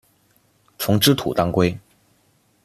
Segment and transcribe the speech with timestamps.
[0.79, 1.77] 丛枝土当归